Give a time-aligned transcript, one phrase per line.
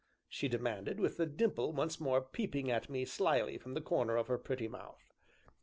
[0.27, 4.29] she demanded, with the dimple once more peeping at me slyly from the corner of
[4.29, 5.13] her pretty mouth.